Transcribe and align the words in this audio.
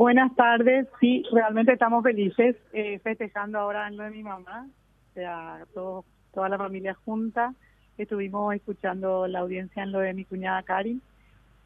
Buenas 0.00 0.34
tardes, 0.34 0.86
sí, 0.98 1.24
realmente 1.30 1.74
estamos 1.74 2.02
felices 2.02 2.56
eh, 2.72 2.98
festejando 3.00 3.58
ahora 3.58 3.86
en 3.86 3.98
lo 3.98 4.04
de 4.04 4.10
mi 4.10 4.22
mamá, 4.22 4.66
o 4.66 5.12
sea, 5.12 5.66
todo, 5.74 6.06
toda 6.32 6.48
la 6.48 6.56
familia 6.56 6.96
junta. 7.04 7.52
Estuvimos 7.98 8.54
escuchando 8.54 9.26
la 9.26 9.40
audiencia 9.40 9.82
en 9.82 9.92
lo 9.92 9.98
de 9.98 10.14
mi 10.14 10.24
cuñada 10.24 10.62
Cari 10.62 11.02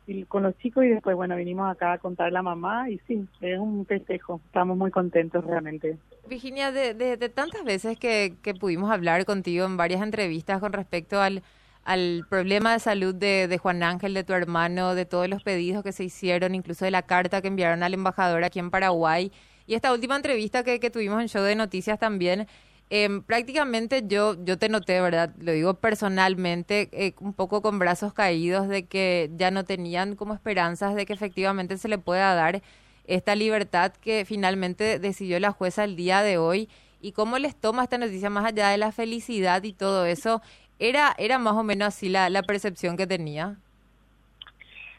y 0.08 0.24
con 0.24 0.42
los 0.42 0.58
chicos 0.58 0.84
y 0.84 0.88
después, 0.88 1.14
bueno, 1.14 1.36
vinimos 1.36 1.70
acá 1.70 1.92
a 1.92 1.98
contar 1.98 2.32
la 2.32 2.42
mamá 2.42 2.90
y 2.90 2.98
sí, 3.06 3.24
es 3.40 3.56
un 3.60 3.86
festejo, 3.86 4.40
estamos 4.46 4.76
muy 4.76 4.90
contentos 4.90 5.44
realmente. 5.44 5.96
Virginia, 6.28 6.72
de, 6.72 6.92
de, 6.92 7.28
tantas 7.28 7.62
veces 7.62 7.96
que, 8.00 8.34
que 8.42 8.52
pudimos 8.52 8.90
hablar 8.90 9.24
contigo 9.26 9.64
en 9.64 9.76
varias 9.76 10.02
entrevistas 10.02 10.58
con 10.58 10.72
respecto 10.72 11.20
al 11.20 11.44
al 11.84 12.26
problema 12.28 12.72
de 12.72 12.80
salud 12.80 13.14
de, 13.14 13.48
de, 13.48 13.58
Juan 13.58 13.82
Ángel, 13.82 14.14
de 14.14 14.24
tu 14.24 14.32
hermano, 14.32 14.94
de 14.94 15.04
todos 15.04 15.28
los 15.28 15.42
pedidos 15.42 15.82
que 15.82 15.92
se 15.92 16.04
hicieron, 16.04 16.54
incluso 16.54 16.84
de 16.84 16.90
la 16.90 17.02
carta 17.02 17.42
que 17.42 17.48
enviaron 17.48 17.82
al 17.82 17.94
embajador 17.94 18.44
aquí 18.44 18.58
en 18.58 18.70
Paraguay. 18.70 19.32
Y 19.66 19.74
esta 19.74 19.92
última 19.92 20.16
entrevista 20.16 20.62
que, 20.64 20.80
que 20.80 20.90
tuvimos 20.90 21.20
en 21.20 21.28
Show 21.28 21.42
de 21.42 21.56
Noticias 21.56 21.98
también, 21.98 22.46
eh, 22.90 23.08
prácticamente 23.26 24.04
yo, 24.06 24.36
yo 24.44 24.58
te 24.58 24.68
noté, 24.68 25.00
¿verdad? 25.00 25.34
Lo 25.38 25.52
digo 25.52 25.74
personalmente, 25.74 26.88
eh, 26.92 27.14
un 27.20 27.32
poco 27.32 27.62
con 27.62 27.78
brazos 27.78 28.12
caídos 28.12 28.68
de 28.68 28.86
que 28.86 29.30
ya 29.36 29.50
no 29.50 29.64
tenían 29.64 30.16
como 30.16 30.34
esperanzas 30.34 30.94
de 30.94 31.06
que 31.06 31.14
efectivamente 31.14 31.78
se 31.78 31.88
le 31.88 31.98
pueda 31.98 32.34
dar 32.34 32.62
esta 33.06 33.34
libertad 33.34 33.92
que 33.92 34.24
finalmente 34.24 34.98
decidió 34.98 35.40
la 35.40 35.50
jueza 35.52 35.84
el 35.84 35.96
día 35.96 36.22
de 36.22 36.38
hoy. 36.38 36.68
¿Y 37.00 37.12
cómo 37.12 37.38
les 37.38 37.54
toma 37.56 37.82
esta 37.82 37.98
noticia 37.98 38.30
más 38.30 38.46
allá 38.46 38.70
de 38.70 38.78
la 38.78 38.92
felicidad 38.92 39.62
y 39.62 39.72
todo 39.72 40.06
eso? 40.06 40.40
¿Era, 40.78 41.14
era 41.18 41.38
más 41.38 41.54
o 41.54 41.62
menos 41.62 41.88
así 41.88 42.08
la, 42.08 42.28
la 42.30 42.42
percepción 42.42 42.96
que 42.96 43.06
tenía? 43.06 43.56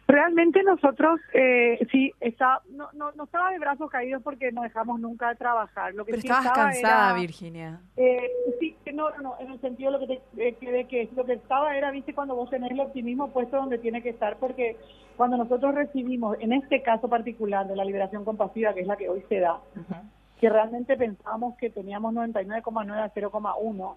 Realmente 0.08 0.62
nosotros, 0.62 1.20
eh, 1.34 1.80
sí, 1.92 2.14
está, 2.20 2.62
no, 2.70 2.90
no, 2.94 3.12
no 3.14 3.24
estaba 3.24 3.50
de 3.50 3.58
brazos 3.58 3.90
caídos 3.90 4.22
porque 4.22 4.52
no 4.52 4.62
dejamos 4.62 5.00
nunca 5.00 5.30
de 5.30 5.36
trabajar. 5.36 5.96
Lo 5.96 6.06
que 6.06 6.12
Pero 6.12 6.22
sí 6.22 6.28
estabas 6.28 6.46
estaba 6.46 6.66
cansada, 6.68 7.10
era, 7.10 7.20
Virginia. 7.20 7.80
Eh, 7.98 8.30
sí, 8.60 8.76
no, 8.94 9.10
no, 9.10 9.22
no, 9.22 9.36
en 9.40 9.52
el 9.52 9.62
sentido 9.62 9.92
de 9.92 9.98
lo 9.98 10.08
que, 10.08 10.16
te, 10.16 10.48
eh, 10.48 10.72
de 10.72 10.86
que 10.86 11.10
lo 11.16 11.26
que 11.26 11.34
estaba 11.34 11.76
era, 11.76 11.90
viste, 11.90 12.14
cuando 12.14 12.36
vos 12.36 12.52
tenés 12.52 12.70
el 12.70 12.80
optimismo 12.82 13.32
puesto 13.32 13.58
donde 13.58 13.80
tiene 13.80 14.04
que 14.04 14.10
estar, 14.10 14.38
porque 14.38 14.78
cuando 15.18 15.38
nosotros 15.38 15.74
recibimos, 15.74 16.38
en 16.40 16.54
este 16.54 16.84
caso 16.84 17.08
particular 17.08 17.68
de 17.68 17.76
la 17.76 17.84
liberación 17.84 18.24
compasiva, 18.24 18.76
que 18.76 18.82
es 18.82 18.88
la 18.88 18.98
que 18.98 19.10
hoy 19.10 19.24
se 19.28 19.40
da, 19.40 19.56
uh 19.56 19.80
-huh. 19.80 20.02
que 20.40 20.50
realmente 20.50 20.96
pensábamos 20.98 21.58
que 21.58 21.72
teníamos 21.72 22.14
99,9 22.14 23.00
a 23.00 23.12
0,1, 23.12 23.96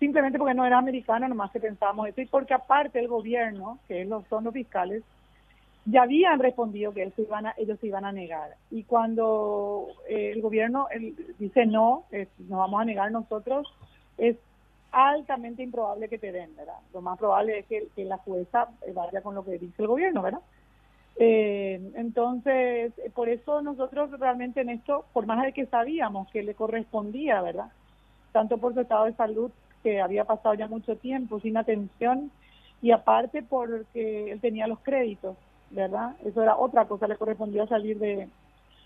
simplemente 0.00 0.38
porque 0.38 0.54
no 0.54 0.64
era 0.64 0.78
americano, 0.78 1.28
nomás 1.28 1.52
que 1.52 1.60
pensábamos 1.60 2.08
eso, 2.08 2.22
y 2.22 2.26
porque 2.26 2.54
aparte 2.54 2.98
el 2.98 3.06
gobierno, 3.06 3.78
que 3.86 4.04
los, 4.06 4.26
son 4.28 4.44
los 4.44 4.54
fiscales, 4.54 5.04
ya 5.84 6.02
habían 6.02 6.40
respondido 6.40 6.92
que 6.92 7.10
se 7.10 7.22
iban 7.22 7.46
a, 7.46 7.54
ellos 7.56 7.78
se 7.80 7.86
iban 7.86 8.04
a 8.04 8.12
negar. 8.12 8.56
Y 8.70 8.84
cuando 8.84 9.88
eh, 10.08 10.32
el 10.34 10.42
gobierno 10.42 10.88
dice 11.38 11.66
no, 11.66 12.04
es, 12.10 12.28
nos 12.38 12.58
vamos 12.58 12.80
a 12.80 12.84
negar 12.84 13.12
nosotros, 13.12 13.68
es 14.18 14.36
altamente 14.90 15.62
improbable 15.62 16.08
que 16.08 16.18
te 16.18 16.32
den, 16.32 16.56
¿verdad? 16.56 16.78
Lo 16.92 17.02
más 17.02 17.18
probable 17.18 17.58
es 17.58 17.66
que, 17.66 18.04
la 18.04 18.18
jueza 18.18 18.68
vaya 18.94 19.22
con 19.22 19.34
lo 19.34 19.44
que 19.44 19.58
dice 19.58 19.82
el 19.82 19.88
gobierno, 19.88 20.22
¿verdad? 20.22 20.40
Eh, 21.16 21.92
entonces, 21.94 22.92
por 23.14 23.28
eso 23.28 23.60
nosotros 23.60 24.18
realmente 24.18 24.62
en 24.62 24.70
esto, 24.70 25.04
por 25.12 25.26
más 25.26 25.42
de 25.42 25.52
que 25.52 25.66
sabíamos 25.66 26.30
que 26.30 26.42
le 26.42 26.54
correspondía, 26.54 27.42
¿verdad? 27.42 27.70
Tanto 28.32 28.58
por 28.58 28.74
su 28.74 28.80
estado 28.80 29.04
de 29.04 29.12
salud, 29.14 29.50
que 29.82 30.00
había 30.00 30.24
pasado 30.24 30.54
ya 30.54 30.66
mucho 30.68 30.96
tiempo 30.96 31.40
sin 31.40 31.56
atención, 31.56 32.30
y 32.82 32.92
aparte 32.92 33.42
porque 33.42 34.32
él 34.32 34.40
tenía 34.40 34.66
los 34.66 34.80
créditos, 34.80 35.36
¿verdad? 35.70 36.16
Eso 36.24 36.42
era 36.42 36.56
otra 36.56 36.86
cosa, 36.86 37.06
le 37.06 37.16
correspondía 37.16 37.66
salir 37.66 37.98
de, 37.98 38.28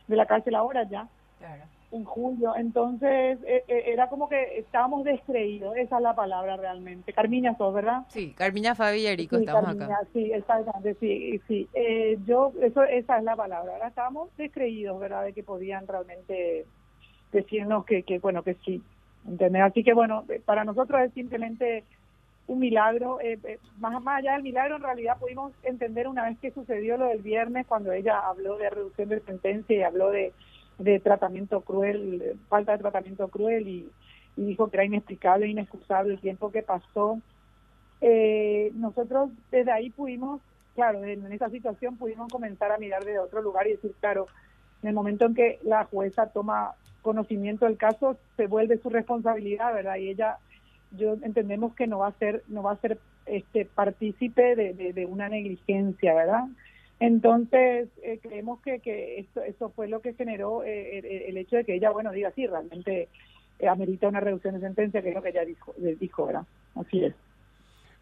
de 0.08 0.16
la 0.16 0.26
cárcel 0.26 0.54
ahora 0.56 0.82
ya, 0.82 1.08
claro. 1.38 1.62
en 1.92 2.04
julio. 2.04 2.54
Entonces, 2.56 3.38
eh, 3.46 3.64
eh, 3.68 3.84
era 3.86 4.08
como 4.08 4.28
que 4.28 4.58
estábamos 4.58 5.04
descreídos, 5.04 5.76
esa 5.76 5.96
es 5.96 6.02
la 6.02 6.14
palabra 6.14 6.56
realmente. 6.56 7.12
Carmiña 7.12 7.56
sos, 7.56 7.72
¿verdad? 7.72 8.02
Sí, 8.08 8.34
Carmiña, 8.36 8.74
Fabi 8.74 9.02
y 9.02 9.06
Erico, 9.06 9.36
sí, 9.36 9.44
estamos 9.44 9.64
Carmiña, 9.64 9.86
acá. 9.86 10.08
Sí, 10.12 10.32
exactamente, 10.32 10.94
sí, 11.00 11.40
sí. 11.46 11.68
Eh, 11.72 12.18
yo, 12.26 12.52
eso, 12.60 12.82
esa 12.82 13.18
es 13.18 13.24
la 13.24 13.36
palabra. 13.36 13.74
Ahora 13.74 13.88
estábamos 13.88 14.36
descreídos, 14.36 14.98
¿verdad? 14.98 15.24
De 15.24 15.32
que 15.32 15.44
podían 15.44 15.86
realmente 15.86 16.66
decirnos 17.32 17.84
que, 17.84 18.02
que 18.02 18.18
bueno, 18.18 18.42
que 18.42 18.54
sí. 18.64 18.82
¿Entendés? 19.26 19.62
Así 19.62 19.82
que, 19.82 19.94
bueno, 19.94 20.24
para 20.44 20.64
nosotros 20.64 21.00
es 21.02 21.12
simplemente 21.12 21.84
un 22.46 22.58
milagro. 22.58 23.20
Eh, 23.20 23.38
eh, 23.44 23.58
más, 23.78 24.02
allá 24.06 24.34
del 24.34 24.42
milagro, 24.42 24.76
en 24.76 24.82
realidad 24.82 25.18
pudimos 25.18 25.52
entender 25.62 26.08
una 26.08 26.24
vez 26.24 26.38
que 26.38 26.50
sucedió 26.50 26.96
lo 26.96 27.06
del 27.06 27.22
viernes, 27.22 27.66
cuando 27.66 27.92
ella 27.92 28.20
habló 28.20 28.56
de 28.58 28.70
reducción 28.70 29.08
de 29.08 29.20
sentencia 29.20 29.76
y 29.76 29.82
habló 29.82 30.10
de, 30.10 30.32
tratamiento 31.02 31.60
cruel, 31.60 32.36
falta 32.48 32.72
de 32.72 32.78
tratamiento 32.78 33.28
cruel 33.28 33.68
y, 33.68 33.90
y, 34.36 34.44
dijo 34.44 34.68
que 34.68 34.76
era 34.76 34.84
inexplicable, 34.84 35.46
inexcusable 35.46 36.14
el 36.14 36.20
tiempo 36.20 36.50
que 36.50 36.62
pasó. 36.62 37.20
Eh, 38.00 38.70
nosotros 38.74 39.30
desde 39.50 39.70
ahí 39.70 39.90
pudimos, 39.90 40.40
claro, 40.74 41.02
en 41.04 41.32
esa 41.32 41.48
situación 41.48 41.96
pudimos 41.96 42.30
comenzar 42.30 42.72
a 42.72 42.78
mirar 42.78 43.04
desde 43.04 43.18
otro 43.18 43.40
lugar 43.40 43.66
y 43.66 43.72
decir, 43.72 43.94
claro, 44.00 44.26
en 44.82 44.88
el 44.88 44.94
momento 44.94 45.24
en 45.24 45.34
que 45.34 45.58
la 45.62 45.84
jueza 45.84 46.26
toma 46.26 46.74
conocimiento 47.04 47.66
del 47.66 47.76
caso, 47.76 48.16
se 48.36 48.48
vuelve 48.48 48.78
su 48.78 48.90
responsabilidad, 48.90 49.72
¿verdad? 49.72 49.96
Y 49.96 50.08
ella 50.08 50.38
yo 50.96 51.14
entendemos 51.22 51.74
que 51.74 51.86
no 51.86 51.98
va 51.98 52.08
a 52.08 52.18
ser 52.18 52.42
no 52.48 52.62
va 52.62 52.72
a 52.72 52.80
ser 52.80 52.98
este 53.26 53.64
partícipe 53.64 54.54
de, 54.54 55.06
una 55.06 55.28
negligencia 55.28 56.14
verdad 56.14 56.44
entonces 57.00 57.88
eh, 58.02 58.18
creemos 58.22 58.60
que, 58.60 58.80
que 58.80 59.20
esto, 59.20 59.42
eso 59.42 59.70
fue 59.70 59.88
lo 59.88 60.00
que 60.00 60.14
generó 60.14 60.62
eh, 60.64 61.26
el, 61.28 61.36
hecho 61.36 61.56
de 61.56 61.64
que 61.64 61.74
ella 61.74 61.90
bueno 61.90 62.12
diga 62.12 62.30
sí 62.32 62.46
realmente 62.46 63.08
eh, 63.58 63.68
amerita 63.68 64.08
una 64.08 64.20
reducción 64.20 64.54
de 64.54 64.60
sentencia 64.60 65.02
que 65.02 65.08
es 65.08 65.14
lo 65.14 65.22
que 65.22 65.30
ella 65.30 65.44
dijo 65.44 65.74
dijo 65.78 66.26
verdad 66.26 66.44
así 66.76 67.04
es. 67.04 67.14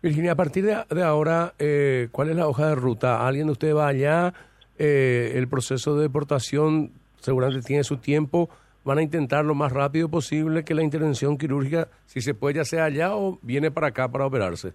Virginia 0.02 0.32
a 0.32 0.36
partir 0.36 0.64
de, 0.64 0.76
de 0.90 1.02
ahora 1.02 1.54
eh, 1.58 2.08
cuál 2.10 2.30
es 2.30 2.36
la 2.36 2.48
hoja 2.48 2.68
de 2.68 2.74
ruta 2.74 3.26
alguien 3.26 3.46
de 3.46 3.52
ustedes 3.52 3.76
va 3.76 3.88
allá 3.88 4.34
el 4.78 5.46
proceso 5.46 5.94
de 5.94 6.02
deportación 6.02 6.90
seguramente 7.20 7.64
tiene 7.64 7.84
su 7.84 7.98
tiempo 7.98 8.50
van 8.84 8.98
a 8.98 9.02
intentar 9.02 9.44
lo 9.44 9.54
más 9.54 9.72
rápido 9.72 10.08
posible 10.08 10.64
que 10.64 10.74
la 10.74 10.82
intervención 10.82 11.38
quirúrgica, 11.38 11.88
si 12.06 12.20
se 12.20 12.34
puede, 12.34 12.56
ya 12.56 12.64
sea 12.64 12.84
allá 12.84 13.14
o 13.14 13.38
viene 13.42 13.70
para 13.70 13.88
acá 13.88 14.08
para 14.08 14.26
operarse? 14.26 14.72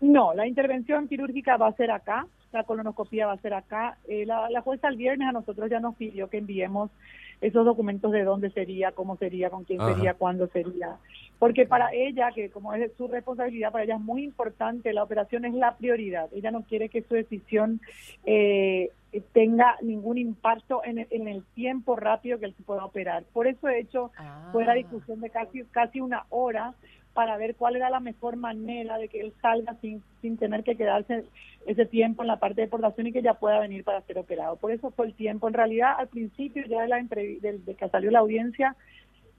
No, 0.00 0.34
la 0.34 0.46
intervención 0.46 1.06
quirúrgica 1.08 1.56
va 1.56 1.68
a 1.68 1.72
ser 1.74 1.90
acá, 1.90 2.26
la 2.52 2.64
colonoscopia 2.64 3.26
va 3.26 3.34
a 3.34 3.38
ser 3.38 3.54
acá. 3.54 3.96
Eh, 4.08 4.26
la, 4.26 4.50
la 4.50 4.60
jueza 4.60 4.88
el 4.88 4.96
viernes 4.96 5.28
a 5.28 5.32
nosotros 5.32 5.70
ya 5.70 5.80
nos 5.80 5.94
pidió 5.94 6.28
que 6.28 6.38
enviemos 6.38 6.90
esos 7.42 7.66
documentos 7.66 8.12
de 8.12 8.22
dónde 8.22 8.50
sería, 8.50 8.92
cómo 8.92 9.16
sería, 9.16 9.50
con 9.50 9.64
quién 9.64 9.80
Ajá. 9.80 9.92
sería, 9.92 10.14
cuándo 10.14 10.46
sería. 10.46 10.96
Porque 11.40 11.66
para 11.66 11.92
ella, 11.92 12.30
que 12.32 12.50
como 12.50 12.72
es 12.72 12.92
su 12.96 13.08
responsabilidad, 13.08 13.72
para 13.72 13.82
ella 13.82 13.96
es 13.96 14.00
muy 14.00 14.22
importante, 14.22 14.92
la 14.92 15.02
operación 15.02 15.44
es 15.44 15.52
la 15.52 15.76
prioridad. 15.76 16.30
Ella 16.32 16.52
no 16.52 16.62
quiere 16.62 16.88
que 16.88 17.02
su 17.02 17.14
decisión 17.14 17.80
eh, 18.24 18.90
tenga 19.32 19.76
ningún 19.82 20.18
impacto 20.18 20.82
en 20.84 20.98
el, 20.98 21.08
en 21.10 21.26
el, 21.26 21.42
tiempo 21.54 21.96
rápido 21.96 22.38
que 22.38 22.46
él 22.46 22.54
se 22.56 22.62
pueda 22.62 22.84
operar. 22.84 23.24
Por 23.32 23.48
eso 23.48 23.68
he 23.68 23.80
hecho 23.80 24.12
ah. 24.16 24.50
fue 24.52 24.64
la 24.64 24.74
discusión 24.74 25.20
de 25.20 25.30
casi 25.30 25.64
casi 25.64 26.00
una 26.00 26.24
hora 26.30 26.74
para 27.14 27.36
ver 27.36 27.54
cuál 27.56 27.76
era 27.76 27.90
la 27.90 28.00
mejor 28.00 28.36
manera 28.36 28.98
de 28.98 29.08
que 29.08 29.20
él 29.20 29.32
salga 29.40 29.74
sin, 29.80 30.02
sin 30.20 30.36
tener 30.36 30.64
que 30.64 30.76
quedarse 30.76 31.24
ese 31.66 31.86
tiempo 31.86 32.22
en 32.22 32.28
la 32.28 32.38
parte 32.38 32.56
de 32.56 32.66
deportación 32.66 33.06
y 33.06 33.12
que 33.12 33.22
ya 33.22 33.34
pueda 33.34 33.60
venir 33.60 33.84
para 33.84 34.00
ser 34.02 34.18
operado. 34.18 34.56
Por 34.56 34.72
eso 34.72 34.90
fue 34.90 35.06
el 35.06 35.14
tiempo. 35.14 35.48
En 35.48 35.54
realidad, 35.54 35.94
al 35.98 36.08
principio 36.08 36.64
ya 36.66 36.82
de, 36.82 36.88
la 36.88 37.02
de, 37.02 37.60
de 37.64 37.74
que 37.74 37.88
salió 37.88 38.10
la 38.10 38.20
audiencia, 38.20 38.76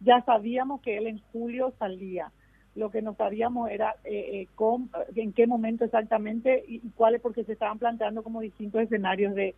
ya 0.02 0.22
sabíamos 0.22 0.82
que 0.82 0.98
él 0.98 1.08
en 1.08 1.22
julio 1.32 1.74
salía 1.80 2.32
lo 2.76 2.90
que 2.90 3.02
no 3.02 3.14
sabíamos 3.16 3.70
era 3.70 3.96
eh, 4.04 4.48
eh, 4.58 4.82
en 5.16 5.34
qué 5.34 5.48
momento 5.48 5.86
exactamente 5.86 6.64
y, 6.68 6.76
y 6.78 6.90
cuáles, 6.96 7.22
porque 7.22 7.44
se 7.44 7.54
estaban 7.54 7.80
planteando 7.80 8.24
como 8.24 8.42
distintos 8.42 8.82
escenarios 8.82 9.36
de, 9.36 9.56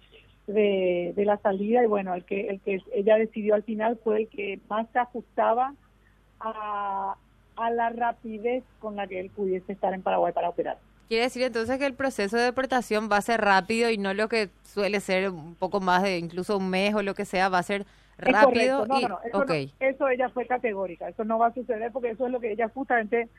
de, 0.47 1.13
de, 1.15 1.25
la 1.25 1.37
salida 1.37 1.83
y 1.83 1.87
bueno, 1.87 2.13
el 2.13 2.25
que, 2.25 2.47
el 2.47 2.59
que 2.59 2.81
ella 2.93 3.15
decidió 3.15 3.55
al 3.55 3.63
final 3.63 3.97
fue 4.03 4.23
el 4.23 4.27
que 4.27 4.59
más 4.69 4.87
se 4.91 4.99
ajustaba 4.99 5.73
a, 6.39 7.15
a 7.55 7.69
la 7.69 7.89
rapidez 7.89 8.63
con 8.79 8.95
la 8.95 9.07
que 9.07 9.19
él 9.19 9.29
pudiese 9.29 9.73
estar 9.73 9.93
en 9.93 10.01
Paraguay 10.01 10.33
para 10.33 10.49
operar. 10.49 10.77
Quiere 11.07 11.25
decir 11.25 11.43
entonces 11.43 11.77
que 11.77 11.85
el 11.85 11.93
proceso 11.93 12.35
de 12.35 12.43
deportación 12.43 13.09
va 13.11 13.17
a 13.17 13.21
ser 13.21 13.41
rápido 13.41 13.91
y 13.91 13.97
no 13.97 14.13
lo 14.13 14.27
que 14.27 14.49
suele 14.63 14.99
ser 14.99 15.29
un 15.29 15.55
poco 15.55 15.79
más 15.79 16.01
de 16.03 16.17
incluso 16.17 16.57
un 16.57 16.69
mes 16.69 16.95
o 16.95 17.03
lo 17.03 17.13
que 17.13 17.25
sea, 17.25 17.47
va 17.49 17.59
a 17.59 17.63
ser 17.63 17.85
rápido. 18.17 18.85
No, 18.87 18.99
y, 18.99 19.03
no, 19.03 19.09
no, 19.09 19.19
eso, 19.23 19.37
okay. 19.37 19.73
no, 19.79 19.87
eso 19.87 20.09
ella 20.09 20.29
fue 20.29 20.47
categórica, 20.47 21.07
eso 21.07 21.23
no 21.23 21.37
va 21.37 21.47
a 21.47 21.53
suceder 21.53 21.91
porque 21.91 22.11
eso 22.11 22.25
es 22.25 22.31
lo 22.31 22.39
que 22.39 22.51
ella 22.51 22.69
justamente 22.69 23.29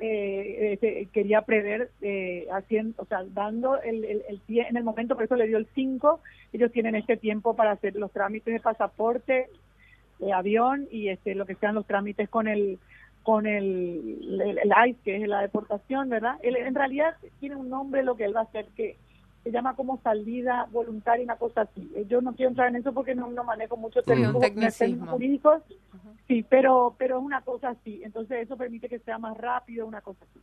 eh, 0.00 0.72
este, 0.72 1.08
quería 1.12 1.42
prever, 1.42 1.90
eh, 2.02 2.46
haciendo, 2.52 3.00
o 3.02 3.06
sea, 3.06 3.24
dando 3.28 3.80
el, 3.80 4.04
el, 4.04 4.22
el 4.28 4.40
pie 4.40 4.66
en 4.68 4.76
el 4.76 4.84
momento, 4.84 5.14
por 5.14 5.24
eso 5.24 5.36
le 5.36 5.46
dio 5.46 5.56
el 5.56 5.68
5, 5.74 6.20
ellos 6.52 6.72
tienen 6.72 6.94
este 6.94 7.16
tiempo 7.16 7.54
para 7.56 7.70
hacer 7.70 7.96
los 7.96 8.12
trámites 8.12 8.52
de 8.52 8.60
pasaporte, 8.60 9.48
de 10.18 10.32
avión 10.32 10.88
y 10.90 11.08
este 11.08 11.34
lo 11.34 11.46
que 11.46 11.54
sean 11.54 11.74
los 11.74 11.86
trámites 11.86 12.28
con 12.28 12.48
el 12.48 12.78
con 13.24 13.46
el, 13.46 14.18
el, 14.22 14.58
el 14.58 14.72
ICE, 14.90 14.98
que 15.02 15.16
es 15.22 15.28
la 15.28 15.40
deportación, 15.40 16.08
¿verdad? 16.10 16.36
Él, 16.42 16.54
en 16.56 16.74
realidad 16.74 17.16
tiene 17.40 17.56
un 17.56 17.68
nombre 17.68 18.04
lo 18.04 18.14
que 18.16 18.24
él 18.26 18.36
va 18.36 18.40
a 18.40 18.44
hacer 18.44 18.66
que 18.76 18.96
se 19.42 19.50
llama 19.50 19.74
como 19.74 19.98
salida 20.02 20.68
voluntaria, 20.70 21.24
una 21.24 21.36
cosa 21.36 21.62
así. 21.62 21.90
Eh, 21.96 22.06
Yo 22.08 22.20
no 22.22 22.34
quiero 22.34 22.50
entrar 22.50 22.68
en 22.68 22.76
eso 22.76 22.92
porque 22.92 23.14
no, 23.16 23.30
no 23.30 23.42
manejo 23.44 23.76
mucho 23.76 24.00
Sí, 24.00 24.06
términos 24.06 24.38
tecnicismo. 24.40 25.06
jurídicos, 25.12 25.62
sí, 26.28 26.44
pero, 26.48 26.94
pero 26.98 27.18
es 27.18 27.24
una 27.24 27.40
cosa 27.42 27.70
así. 27.70 28.00
Entonces 28.04 28.42
eso 28.44 28.56
permite 28.56 28.88
que 28.88 28.98
sea 29.00 29.18
más 29.18 29.36
rápido, 29.36 29.86
una 29.86 30.00
cosa 30.00 30.24
así. 30.30 30.40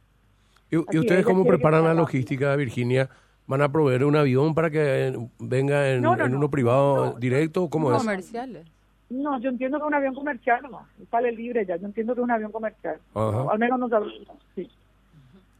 ¿Y, 0.69 0.75
y 0.75 0.99
ustedes 0.99 1.21
es, 1.21 1.25
cómo 1.25 1.45
preparan 1.45 1.83
la 1.83 1.93
logística, 1.93 2.55
Virginia? 2.55 3.09
¿Van 3.47 3.61
a 3.61 3.71
proveer 3.71 4.05
un 4.05 4.15
avión 4.15 4.53
para 4.53 4.69
que 4.69 5.17
venga 5.39 5.89
en, 5.89 6.01
No, 6.01 6.15
no, 6.15 6.25
en 6.25 6.31
no. 6.31 6.37
uno 6.37 6.49
privado 6.49 7.05
No, 7.13 7.19
directo? 7.19 7.69
¿Cómo 7.69 7.91
es? 7.91 7.97
Comerciales. 7.97 8.65
No, 9.11 9.39
yo 9.41 9.49
entiendo 9.49 9.77
que 9.77 9.83
es 9.83 9.87
un 9.87 9.93
avión 9.93 10.15
comercial, 10.15 10.61
no, 10.71 10.87
sale 11.09 11.31
libre 11.33 11.65
ya. 11.65 11.75
Yo 11.75 11.85
entiendo 11.85 12.13
que 12.15 12.21
es 12.21 12.23
un 12.23 12.31
avión 12.31 12.51
comercial. 12.51 12.97
Ajá. 13.13 13.45
Al 13.51 13.59
menos 13.59 13.79
no 13.79 13.89
sabemos, 13.89 14.15
sí. 14.55 14.69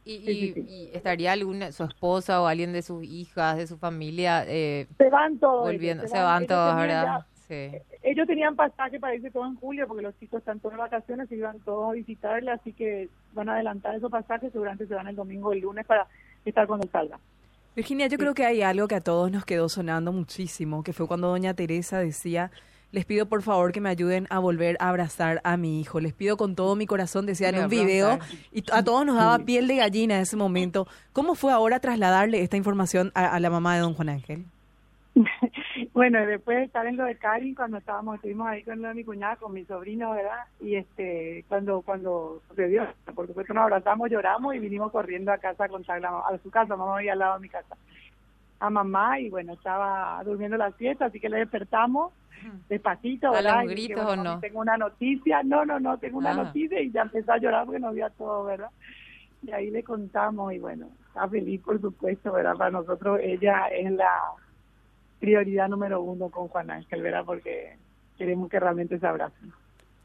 ¿Y, 0.04 0.18
Sí, 0.18 0.30
y- 0.30 0.52
sí. 0.54 0.66
y 0.68 0.96
estaría 0.96 1.32
alguna, 1.32 1.70
su 1.70 1.84
esposa 1.84 2.40
o 2.42 2.46
alguien 2.46 2.72
de 2.72 2.82
sus 2.82 3.04
hijas, 3.04 3.56
de 3.58 3.66
su 3.66 3.76
familia, 3.76 4.44
eh, 4.48 4.86
Se 4.98 5.10
van 5.10 5.38
todos. 5.38 5.68
ellos, 5.68 5.74
volviendo? 5.74 6.08
Se 6.08 6.18
van 6.18 6.46
todos, 6.46 6.70
tenían 6.76 6.88
¿verdad? 6.88 7.04
ya- 7.18 7.26
Sí. 7.48 7.70
Ellos 8.02 8.26
tenían 8.26 8.56
pasaje 8.56 8.98
para 8.98 9.14
irse 9.14 9.30
todos 9.30 9.46
en 9.48 9.56
julio 9.56 9.86
porque 9.86 10.02
los 10.02 10.18
chicos 10.18 10.38
están 10.38 10.58
todos 10.58 10.74
de 10.74 10.80
vacaciones 10.80 11.30
y 11.30 11.34
iban 11.34 11.60
todos 11.60 11.90
a 11.90 11.92
visitarle, 11.92 12.50
así 12.50 12.72
que 12.72 13.10
van 13.34 13.48
a 13.50 13.54
adelantar 13.54 13.94
esos 13.94 14.10
pasajes, 14.10 14.50
seguramente 14.52 14.86
se 14.86 14.94
van 14.94 15.06
el 15.08 15.16
domingo 15.16 15.50
o 15.50 15.52
el 15.52 15.60
lunes 15.60 15.84
para 15.86 16.06
estar 16.46 16.66
cuando 16.66 16.88
salga. 16.88 17.18
Virginia, 17.76 18.06
yo 18.06 18.16
creo 18.18 18.32
que 18.34 18.46
hay 18.46 18.62
algo 18.62 18.88
que 18.88 18.94
a 18.94 19.00
todos 19.02 19.30
nos 19.30 19.44
quedó 19.44 19.68
sonando 19.68 20.12
muchísimo, 20.12 20.82
que 20.82 20.92
fue 20.94 21.06
cuando 21.06 21.28
doña 21.28 21.52
Teresa 21.54 21.98
decía, 21.98 22.50
les 22.92 23.04
pido 23.04 23.26
por 23.26 23.42
favor 23.42 23.72
que 23.72 23.80
me 23.80 23.88
ayuden 23.88 24.26
a 24.30 24.38
volver 24.38 24.76
a 24.78 24.90
abrazar 24.90 25.40
a 25.44 25.56
mi 25.56 25.80
hijo, 25.80 25.98
les 25.98 26.12
pido 26.12 26.36
con 26.36 26.54
todo 26.54 26.76
mi 26.76 26.86
corazón, 26.86 27.26
decía 27.26 27.48
en 27.48 27.58
un 27.58 27.68
video, 27.68 28.18
y 28.52 28.62
a 28.70 28.84
todos 28.84 29.04
nos 29.04 29.16
daba 29.16 29.38
piel 29.40 29.66
de 29.66 29.76
gallina 29.76 30.16
en 30.16 30.22
ese 30.22 30.36
momento. 30.36 30.86
¿Cómo 31.12 31.34
fue 31.34 31.52
ahora 31.52 31.80
trasladarle 31.80 32.42
esta 32.42 32.56
información 32.56 33.10
a, 33.14 33.26
a 33.34 33.40
la 33.40 33.50
mamá 33.50 33.74
de 33.74 33.80
don 33.80 33.94
Juan 33.94 34.10
Ángel? 34.10 34.44
Bueno, 35.92 36.22
y 36.22 36.26
después 36.26 36.56
de 36.56 36.64
estar 36.64 36.86
en 36.86 36.96
lo 36.96 37.04
de 37.04 37.16
Karin, 37.16 37.54
cuando 37.54 37.76
estábamos, 37.76 38.14
estuvimos 38.16 38.48
ahí 38.48 38.62
con 38.62 38.80
mi 38.94 39.04
cuñada, 39.04 39.36
con 39.36 39.52
mi 39.52 39.64
sobrino, 39.64 40.12
¿verdad? 40.12 40.44
Y 40.60 40.76
este, 40.76 41.44
cuando 41.48 41.82
cuando 41.82 42.40
sucedió, 42.48 42.86
por 43.14 43.26
supuesto 43.26 43.52
nos 43.52 43.64
abrazamos, 43.64 44.10
lloramos 44.10 44.54
y 44.54 44.58
vinimos 44.58 44.90
corriendo 44.90 45.32
a 45.32 45.38
casa 45.38 45.64
a 45.64 45.68
contarle 45.68 46.06
a, 46.06 46.18
a 46.18 46.38
su 46.42 46.50
casa, 46.50 46.76
mamá 46.76 46.96
vivía 46.96 47.12
al 47.12 47.18
lado 47.18 47.34
de 47.34 47.40
mi 47.40 47.48
casa, 47.50 47.76
a 48.62 48.70
mamá 48.70 49.18
y 49.18 49.28
bueno, 49.28 49.54
estaba 49.54 50.22
durmiendo 50.24 50.56
la 50.56 50.70
siesta, 50.72 51.06
así 51.06 51.18
que 51.20 51.28
le 51.28 51.38
despertamos 51.38 52.12
despacito, 52.68 53.28
¿A 53.28 53.32
¿verdad? 53.32 53.62
los 53.64 53.72
Y 53.72 53.74
dije, 53.74 53.88
gritos 53.94 54.04
bueno, 54.04 54.22
o 54.22 54.24
no? 54.24 54.30
mami, 54.30 54.40
Tengo 54.40 54.60
una 54.60 54.76
noticia, 54.76 55.42
no, 55.42 55.64
no, 55.64 55.80
no, 55.80 55.98
tengo 55.98 56.18
una 56.18 56.30
Ah. 56.30 56.34
noticia 56.44 56.80
y 56.80 56.90
ya 56.92 57.02
empezó 57.02 57.32
a 57.32 57.38
llorar 57.38 57.64
porque 57.66 57.80
no 57.80 57.88
había 57.88 58.10
todo, 58.10 58.44
¿verdad? 58.44 58.70
Y 59.42 59.50
ahí 59.50 59.70
le 59.70 59.82
contamos 59.82 60.52
y 60.52 60.58
bueno, 60.60 60.88
está 61.08 61.28
feliz 61.28 61.60
por 61.62 61.80
supuesto, 61.80 62.32
¿verdad? 62.32 62.56
Para 62.56 62.70
nosotros 62.70 63.18
ella 63.22 63.66
es 63.68 63.90
la 63.90 64.10
prioridad 65.18 65.68
número 65.68 66.00
uno 66.00 66.30
con 66.30 66.48
Juan 66.48 66.70
Ángel, 66.70 67.02
¿verdad? 67.02 67.24
Porque 67.24 67.76
queremos 68.16 68.48
que 68.48 68.60
realmente 68.60 68.98
se 68.98 69.06
abracen. 69.06 69.52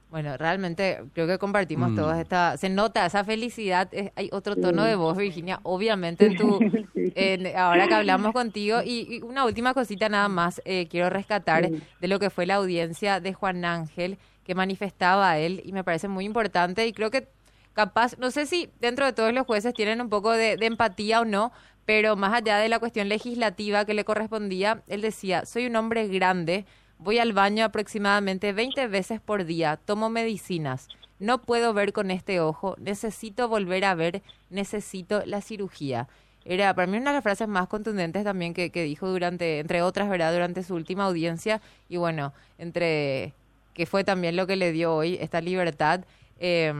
Bueno, 0.09 0.37
realmente 0.37 1.01
creo 1.13 1.27
que 1.27 1.37
compartimos 1.37 1.91
Mm. 1.91 1.95
todos 1.95 2.17
esta, 2.17 2.55
se 2.55 2.69
nota 2.69 3.05
esa 3.05 3.25
felicidad, 3.25 3.89
es- 3.91 4.11
hay 4.15 4.29
otro 4.31 4.55
tono 4.55 4.85
de 4.85 4.95
voz, 4.95 5.17
Virginia, 5.17 5.59
obviamente 5.63 6.27
en 6.27 6.37
tu, 6.37 6.59
Sí. 6.93 7.11
en- 7.15 7.57
ahora 7.57 7.87
que 7.89 7.93
hablamos 7.93 8.31
contigo, 8.31 8.79
y, 8.85 9.17
y 9.17 9.21
una 9.21 9.43
última 9.43 9.73
cosita 9.73 10.07
nada 10.07 10.29
más, 10.29 10.61
eh, 10.63 10.87
quiero 10.89 11.09
rescatar 11.09 11.69
de 11.99 12.07
lo 12.07 12.19
que 12.19 12.29
fue 12.29 12.45
la 12.45 12.55
audiencia 12.55 13.19
de 13.19 13.33
Juan 13.33 13.65
Ángel, 13.65 14.17
que 14.45 14.55
manifestaba 14.55 15.37
él, 15.39 15.61
y 15.65 15.73
me 15.73 15.83
parece 15.83 16.07
muy 16.07 16.23
importante, 16.23 16.87
y 16.87 16.93
creo 16.93 17.11
que 17.11 17.27
capaz, 17.73 18.17
no 18.17 18.31
sé 18.31 18.45
si 18.45 18.69
dentro 18.79 19.05
de 19.05 19.11
todos 19.11 19.33
los 19.33 19.45
jueces 19.45 19.73
tienen 19.73 19.99
un 19.99 20.07
poco 20.09 20.31
de, 20.31 20.55
de 20.55 20.65
empatía 20.67 21.19
o 21.19 21.25
no, 21.25 21.51
pero 21.85 22.15
más 22.15 22.33
allá 22.33 22.57
de 22.59 22.69
la 22.69 22.79
cuestión 22.79 23.09
legislativa 23.09 23.83
que 23.83 23.93
le 23.93 24.05
correspondía, 24.05 24.83
él 24.87 25.01
decía, 25.01 25.45
soy 25.45 25.67
un 25.67 25.75
hombre 25.75 26.07
grande, 26.07 26.65
voy 26.99 27.19
al 27.19 27.33
baño 27.33 27.65
aproximadamente 27.65 28.53
20 28.53 28.87
veces 28.87 29.21
por 29.21 29.45
día, 29.45 29.77
tomo 29.77 30.09
medicinas, 30.09 30.87
no 31.19 31.41
puedo 31.41 31.73
ver 31.73 31.93
con 31.93 32.11
este 32.11 32.39
ojo, 32.39 32.75
necesito 32.79 33.47
volver 33.47 33.85
a 33.85 33.95
ver, 33.95 34.21
necesito 34.49 35.23
la 35.25 35.41
cirugía. 35.41 36.07
Era 36.45 36.73
para 36.73 36.87
mí 36.87 36.97
una 36.97 37.09
de 37.09 37.15
las 37.15 37.23
frases 37.23 37.47
más 37.47 37.67
contundentes 37.67 38.23
también 38.23 38.53
que, 38.53 38.69
que 38.69 38.83
dijo 38.83 39.09
durante, 39.09 39.59
entre 39.59 39.81
otras, 39.81 40.09
¿verdad? 40.09 40.31
Durante 40.31 40.63
su 40.63 40.75
última 40.75 41.03
audiencia. 41.05 41.61
Y 41.89 41.97
bueno, 41.97 42.33
entre 42.57 43.33
que 43.73 43.85
fue 43.85 44.03
también 44.03 44.35
lo 44.37 44.47
que 44.47 44.55
le 44.55 44.71
dio 44.71 44.95
hoy 44.95 45.17
esta 45.19 45.41
libertad. 45.41 46.05
eh, 46.39 46.73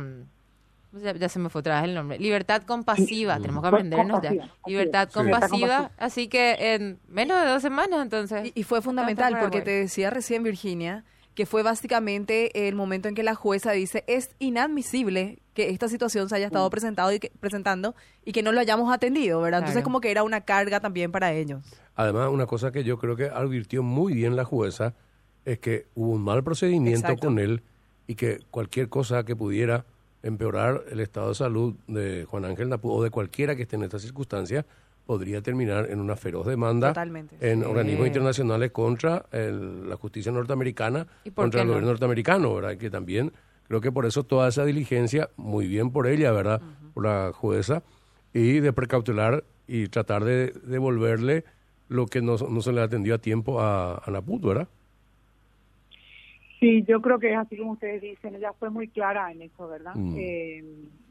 ya, 0.92 1.13
ya 1.16 1.30
se 1.30 1.39
me 1.39 1.50
fue 1.50 1.60
otra 1.60 1.81
vez 1.81 1.89
el 1.89 1.95
nombre. 1.95 2.19
Libertad 2.19 2.63
compasiva, 2.63 3.39
tenemos 3.39 3.62
que 3.62 3.68
aprendernos 3.69 4.22
ya. 4.22 4.30
compasiva. 4.30 4.57
Libertad 4.66 5.10
compasiva, 5.12 5.92
así 5.98 6.28
que 6.28 6.74
en 6.75 7.00
menos 7.07 7.42
de 7.42 7.48
dos 7.50 7.62
semanas 7.62 8.01
entonces. 8.01 8.51
Y, 8.56 8.60
y 8.62 8.63
fue 8.63 8.81
fundamental 8.81 9.38
porque 9.39 9.62
te 9.62 9.72
decía 9.72 10.10
recién 10.10 10.44
Virginia 10.44 11.04
que 11.36 11.45
fue 11.45 11.62
básicamente 11.62 12.68
el 12.68 12.74
momento 12.74 13.07
en 13.07 13.13
que 13.13 13.22
la 13.22 13.36
jueza 13.36 13.72
dice 13.72 14.04
es 14.07 14.31
inadmisible 14.39 15.38
que 15.54 15.69
esta 15.69 15.88
situación 15.88 16.30
se 16.30 16.36
haya 16.36 16.48
estado 16.48 16.68
presentado 16.72 17.12
y 17.13 17.19
que, 17.19 17.31
presentando 17.40 17.94
y 18.25 18.31
que 18.31 18.42
no 18.42 18.51
lo 18.51 18.60
hayamos 18.60 18.92
atendido, 18.92 19.40
¿verdad? 19.42 19.60
Entonces 19.60 19.75
Claro. 19.81 19.83
como 19.83 20.01
que 20.01 20.10
era 20.10 20.24
una 20.24 20.42
carga 20.42 20.80
también 20.80 21.12
para 21.12 21.33
ellos. 21.33 21.63
Además, 21.95 22.30
una 22.31 22.48
cosa 22.48 22.72
que 22.72 22.83
yo 22.83 22.98
creo 22.98 23.16
que 23.16 23.25
advirtió 23.25 23.83
muy 23.83 24.13
bien 24.13 24.36
la 24.36 24.45
jueza 24.45 24.95
es 25.45 25.60
que 25.60 25.86
hubo 25.94 26.12
un 26.13 26.24
mal 26.24 26.44
procedimiento 26.44 27.07
Exacto. 27.07 27.28
con 27.28 27.38
él 27.38 27.62
y 28.07 28.16
que 28.16 28.40
cualquier 28.50 28.90
cosa 28.90 29.24
que 29.24 29.36
pudiera 29.36 29.86
empeorar 30.24 30.84
el 30.92 31.00
estado 31.00 31.30
de 31.30 31.36
salud 31.36 31.75
de 31.88 32.25
Juan 32.25 32.46
Ángel 32.46 32.69
Napu 32.69 32.92
o 32.92 33.04
de 33.04 33.10
cualquiera 33.10 33.56
que 33.56 33.64
esté 33.64 33.75
en 33.75 33.84
estas 33.84 34.02
circunstancias 34.02 34.66
podría 35.06 35.42
terminar 35.42 35.90
en 35.90 36.00
una 36.02 36.16
feroz 36.18 36.46
demanda 36.46 36.90
Totalmente. 36.90 37.38
en 37.40 37.62
Sí. 37.62 37.66
organismos 37.66 38.08
internacionales 38.08 38.72
contra 38.72 39.25
el- 39.31 39.88
la 39.90 39.96
justicia 39.96 40.31
norteamericana, 40.34 41.08
¿Y 41.24 41.31
contra 41.31 41.62
el 41.62 41.68
no? 41.68 41.74
gobierno 41.74 41.92
norteamericano, 41.92 42.54
¿verdad? 42.56 42.78
Que 42.78 42.90
también 42.90 43.31
creo 43.68 43.80
que 43.80 43.92
por 43.92 44.06
eso 44.06 44.24
toda 44.24 44.50
esa 44.50 44.66
diligencia, 44.66 45.30
muy 45.38 45.68
bien 45.68 45.92
por 45.92 46.08
ella, 46.08 46.31
¿verdad? 46.34 46.62
Por 46.94 47.06
la 47.06 47.31
jueza, 47.34 47.84
y 48.34 48.60
de 48.60 48.74
precautelar 48.74 49.46
y 49.68 49.88
tratar 49.88 50.24
de 50.25 50.52
devolverle 50.64 51.46
lo 51.88 52.06
que 52.06 52.22
no, 52.22 52.36
no 52.38 52.62
se 52.62 52.74
le 52.74 52.81
atendió 52.81 53.16
a 53.16 53.18
tiempo 53.18 53.62
a, 53.62 54.02
a 54.06 54.12
Naput, 54.12 54.44
¿verdad? 54.44 54.68
Sí, 56.59 56.83
yo 56.88 57.01
creo 57.01 57.19
que 57.19 57.31
es 57.31 57.38
así 57.38 57.56
como 57.57 57.74
ustedes 57.74 58.01
dicen, 58.01 58.33
ella 58.36 58.51
fue 58.54 58.69
muy 58.69 58.88
clara 58.88 59.31
en 59.31 59.44
eso, 59.44 59.68
¿verdad? 59.68 59.94
Mm. 59.95 60.15
Eh, 60.18 60.63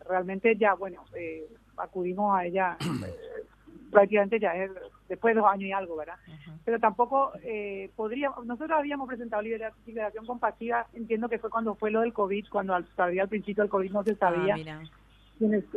realmente 0.08 0.56
ya, 0.56 0.74
bueno, 0.74 1.04
eh, 1.16 1.44
acudimos 1.76 2.36
a 2.36 2.44
ella 2.46 2.76
eh, 2.80 3.14
prácticamente 3.90 4.40
ya 4.40 4.54
es 4.56 4.70
después 5.08 5.34
de 5.34 5.40
dos 5.40 5.48
años 5.50 5.68
y 5.68 5.72
algo, 5.72 5.94
¿verdad? 5.96 6.16
Pero 6.64 6.80
tampoco 6.80 7.30
eh, 7.44 7.90
podríamos, 7.94 8.44
nosotros 8.44 8.76
habíamos 8.76 9.06
presentado 9.06 9.40
libera- 9.42 9.72
liberación 9.86 10.26
compasiva, 10.26 10.86
entiendo 10.94 11.28
que 11.28 11.38
fue 11.38 11.48
cuando 11.48 11.76
fue 11.76 11.92
lo 11.92 12.00
del 12.00 12.12
COVID, 12.12 12.46
cuando 12.50 12.74
al, 12.74 12.84
todavía 12.84 13.22
al 13.22 13.28
principio 13.28 13.62
del 13.62 13.70
COVID 13.70 13.92
no 13.92 14.02
se 14.02 14.16
sabía. 14.16 14.54
Ah, 14.54 14.56
mira. 14.56 14.82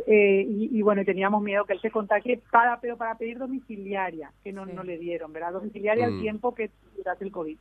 Eh, 0.06 0.46
y, 0.48 0.78
y 0.78 0.82
bueno, 0.82 1.04
teníamos 1.04 1.42
miedo 1.42 1.64
que 1.66 1.74
él 1.74 1.80
se 1.80 1.90
contagie 1.90 2.40
para, 2.50 2.80
pero 2.80 2.96
para 2.96 3.14
pedir 3.16 3.38
domiciliaria, 3.38 4.32
que 4.42 4.52
no, 4.52 4.64
Sí. 4.66 4.72
no 4.74 4.82
le 4.82 4.96
dieron, 4.98 5.32
¿verdad? 5.32 5.52
Domiciliaria 5.52 6.08
Mm. 6.08 6.14
al 6.14 6.20
tiempo 6.20 6.54
que 6.54 6.70
durase 6.96 7.24
el 7.24 7.30
COVID. 7.30 7.58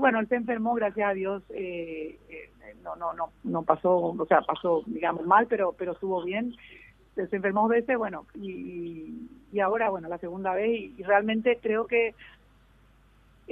Bueno, 0.00 0.18
él 0.18 0.28
se 0.28 0.36
enfermó, 0.36 0.74
gracias 0.74 1.10
a 1.10 1.14
Dios, 1.14 1.42
eh, 1.50 2.18
eh, 2.28 2.50
no, 2.82 2.96
no, 2.96 3.12
no, 3.12 3.30
no 3.44 3.62
pasó, 3.62 3.96
o 3.96 4.26
sea, 4.26 4.40
pasó, 4.42 4.82
digamos, 4.86 5.26
mal, 5.26 5.46
pero, 5.46 5.72
pero 5.78 5.92
estuvo 5.92 6.24
bien. 6.24 6.54
Se 7.14 7.36
enfermó 7.36 7.62
dos 7.62 7.70
veces, 7.70 7.98
bueno, 7.98 8.26
y, 8.34 9.28
y 9.52 9.60
ahora, 9.60 9.90
bueno, 9.90 10.08
la 10.08 10.18
segunda 10.18 10.54
vez, 10.54 10.70
y, 10.70 10.94
y 10.96 11.02
realmente 11.02 11.58
creo 11.60 11.86
que 11.86 12.14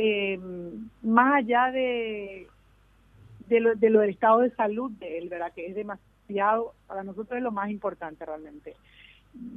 eh, 0.00 0.38
más 1.02 1.34
allá 1.34 1.70
de, 1.72 2.46
de, 3.48 3.60
lo, 3.60 3.74
de 3.74 3.90
lo 3.90 4.00
del 4.00 4.10
estado 4.10 4.38
de 4.38 4.50
salud 4.50 4.92
de 4.92 5.18
él, 5.18 5.28
¿verdad? 5.28 5.52
Que 5.52 5.66
es 5.66 5.74
demasiado, 5.74 6.72
para 6.86 7.02
nosotros 7.02 7.36
es 7.36 7.42
lo 7.42 7.50
más 7.50 7.68
importante 7.68 8.24
realmente. 8.24 8.76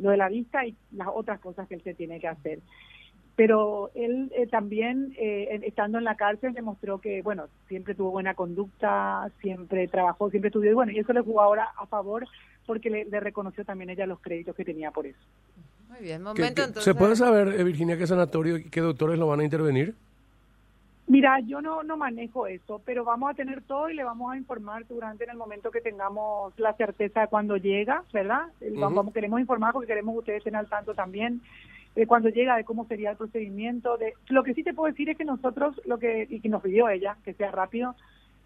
Lo 0.02 0.10
de 0.10 0.18
la 0.18 0.30
vista 0.30 0.66
y 0.66 0.76
las 0.92 1.10
otras 1.14 1.40
cosas 1.40 1.68
que 1.68 1.76
él 1.76 1.84
se 1.84 1.94
tiene 1.94 2.20
que 2.20 2.28
hacer. 2.28 2.60
Pero 3.42 3.90
él 3.96 4.32
eh, 4.36 4.46
también, 4.46 5.16
eh, 5.18 5.62
estando 5.64 5.98
en 5.98 6.04
la 6.04 6.14
cárcel, 6.14 6.54
demostró 6.54 7.02
que, 7.02 7.24
bueno, 7.24 7.46
siempre 7.68 7.96
tuvo 7.96 8.12
buena 8.12 8.36
conducta, 8.36 9.32
siempre 9.42 9.88
trabajó, 9.88 10.30
siempre 10.30 10.50
estudió, 10.50 10.70
y 10.70 10.74
bueno, 10.76 10.92
y 10.92 11.00
eso 11.00 11.12
le 11.12 11.22
jugó 11.22 11.42
ahora 11.42 11.70
a 11.76 11.88
favor 11.88 12.28
porque 12.68 12.92
le, 12.92 13.06
le 13.06 13.20
reconoció 13.20 13.66
también 13.66 13.90
ella 13.90 14.06
los 14.06 14.20
créditos 14.20 14.56
que 14.56 14.64
tenía 14.64 14.92
por 14.92 15.08
eso. 15.08 15.18
Muy 15.90 16.02
bien, 16.02 16.20
¿Qué- 16.20 16.24
momento 16.24 16.54
qué- 16.62 16.62
entonces. 16.68 16.84
¿Se 16.84 16.94
puede 16.94 17.16
saber, 17.16 17.48
eh, 17.60 17.64
Virginia, 17.64 17.98
qué 17.98 18.06
sanatorio 18.06 18.58
y 18.58 18.66
qué 18.70 18.80
doctores 18.80 19.18
lo 19.18 19.26
van 19.26 19.40
a 19.40 19.44
intervenir? 19.44 19.96
Mira, 21.08 21.40
yo 21.40 21.64
no, 21.64 21.82
no 21.82 21.98
manejo 21.98 22.46
eso, 22.46 22.80
pero 22.86 23.04
vamos 23.04 23.32
a 23.32 23.34
tener 23.34 23.64
todo 23.64 23.90
y 23.90 23.96
le 23.96 24.04
vamos 24.04 24.32
a 24.34 24.38
informar 24.38 24.86
durante 24.88 25.24
en 25.24 25.32
el 25.32 25.38
momento 25.38 25.72
que 25.72 25.82
tengamos 25.82 26.54
la 26.60 26.74
certeza 26.74 27.22
de 27.22 27.28
cuando 27.28 27.58
llega, 27.58 28.04
¿verdad? 28.14 28.44
Vamos, 28.78 29.12
queremos 29.12 29.40
informar 29.40 29.74
porque 29.74 29.88
queremos 29.88 30.14
que 30.14 30.20
ustedes 30.20 30.38
estén 30.38 30.56
al 30.56 30.68
tanto 30.70 30.94
también 30.94 31.42
de 31.96 32.08
cuando 32.08 32.30
llega, 32.30 32.56
de 32.56 32.64
cómo 32.64 32.86
sería 32.86 33.12
el 33.12 33.18
procedimiento. 33.18 33.98
de 33.98 34.14
Lo 34.30 34.44
que 34.44 34.54
sí 34.54 34.64
te 34.64 34.74
puedo 34.74 34.92
decir 34.92 35.10
es 35.10 35.18
que 35.18 35.26
nosotros, 35.26 35.82
lo 35.86 36.00
que, 36.00 36.28
y 36.30 36.40
que 36.40 36.50
nos 36.50 36.62
pidió 36.62 36.90
ella, 36.90 37.18
que 37.24 37.34
sea 37.34 37.52
rápido, 37.52 37.96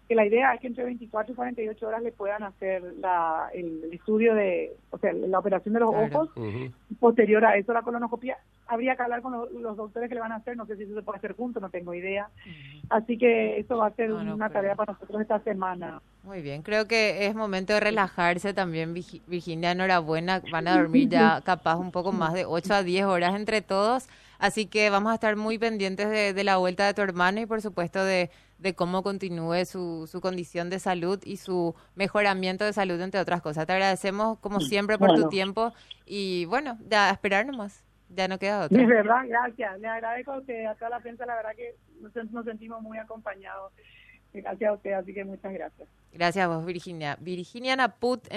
que 0.08 0.14
la 0.14 0.26
idea 0.26 0.54
es 0.54 0.60
que 0.60 0.68
entre 0.68 0.84
24 0.84 1.32
y 1.32 1.36
48 1.36 1.88
horas 1.88 2.02
le 2.02 2.12
puedan 2.12 2.42
hacer 2.44 2.82
la, 3.00 3.50
el, 3.52 3.92
estudio 3.92 4.34
de, 4.34 4.72
o 4.90 4.98
sea, 4.98 5.12
la 5.12 5.38
operación 5.38 5.74
de 5.74 5.80
los 5.80 5.90
Claro. 5.90 6.06
ojos 6.06 6.30
posterior 7.00 7.44
a 7.44 7.56
eso 7.56 7.72
la 7.72 7.82
colonoscopia 7.82 8.38
habría 8.68 8.96
que 8.96 9.02
hablar 9.02 9.22
con 9.22 9.32
los, 9.32 9.50
los 9.52 9.76
doctores 9.76 10.08
que 10.08 10.14
le 10.14 10.20
van 10.20 10.32
a 10.32 10.36
hacer, 10.36 10.56
no 10.56 10.66
sé 10.66 10.76
si 10.76 10.84
eso 10.84 10.94
se 10.94 11.02
puede 11.02 11.18
hacer 11.18 11.34
juntos, 11.34 11.62
no 11.62 11.70
tengo 11.70 11.94
idea. 11.94 12.28
Así 12.88 13.16
que 13.18 13.58
eso 13.58 13.76
va 13.76 13.86
a 13.86 13.94
ser 13.94 14.10
No, 14.10 14.22
no 14.22 14.34
una 14.34 14.50
tarea 14.50 14.74
para 14.74 14.92
nosotros 14.92 15.20
esta 15.20 15.40
semana. 15.40 16.00
Muy 16.26 16.42
bien, 16.42 16.62
creo 16.62 16.88
que 16.88 17.26
es 17.26 17.36
momento 17.36 17.72
de 17.72 17.78
relajarse 17.78 18.52
también, 18.52 18.92
Virginia, 18.92 19.70
enhorabuena, 19.70 20.42
van 20.50 20.66
a 20.66 20.76
dormir 20.76 21.08
ya 21.08 21.40
capaz 21.44 21.76
un 21.76 21.92
poco 21.92 22.10
más 22.10 22.34
de 22.34 22.44
8 22.44 22.74
a 22.74 22.82
10 22.82 23.04
horas 23.04 23.36
entre 23.36 23.62
todos, 23.62 24.08
así 24.40 24.66
que 24.66 24.90
vamos 24.90 25.12
a 25.12 25.14
estar 25.14 25.36
muy 25.36 25.56
pendientes 25.56 26.10
de, 26.10 26.32
de 26.32 26.42
la 26.42 26.56
vuelta 26.56 26.84
de 26.84 26.94
tu 26.94 27.02
hermano 27.02 27.40
y 27.40 27.46
por 27.46 27.62
supuesto 27.62 28.04
de, 28.04 28.30
de 28.58 28.74
cómo 28.74 29.04
continúe 29.04 29.64
su, 29.66 30.08
su 30.10 30.20
condición 30.20 30.68
de 30.68 30.80
salud 30.80 31.20
y 31.24 31.36
su 31.36 31.76
mejoramiento 31.94 32.64
de 32.64 32.72
salud, 32.72 33.00
entre 33.00 33.20
otras 33.20 33.40
cosas. 33.40 33.64
Te 33.64 33.74
agradecemos 33.74 34.40
como 34.40 34.58
siempre 34.58 34.98
por 34.98 35.14
tu 35.14 35.28
tiempo 35.28 35.72
y 36.06 36.46
bueno, 36.46 36.76
ya 36.88 37.08
a 37.08 37.12
esperar 37.12 37.46
nomás, 37.46 37.84
ya 38.08 38.26
no 38.26 38.40
queda 38.40 38.64
otra. 38.64 38.76
De 38.76 38.84
verdad, 38.84 39.22
gracias. 39.28 39.78
Le 39.78 39.86
agradezco 39.86 40.38
usted, 40.38 40.64
a 40.66 40.74
toda 40.74 40.90
la 40.90 40.98
prensa, 40.98 41.24
la 41.24 41.36
verdad 41.36 41.54
que 41.54 41.76
nos, 42.00 42.12
nos 42.32 42.44
sentimos 42.44 42.82
muy 42.82 42.98
acompañados. 42.98 43.72
Gracias 44.42 44.70
a 44.70 44.74
usted, 44.74 44.92
así 44.92 45.14
que 45.14 45.24
muchas 45.24 45.52
gracias. 45.52 45.88
Gracias 46.12 46.44
a 46.44 46.48
vos, 46.48 46.64
Virginia. 46.64 47.16
Virginia 47.20 47.76
Naput 47.76 48.26
en 48.30 48.34